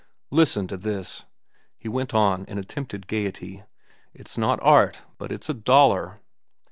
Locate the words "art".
4.63-5.03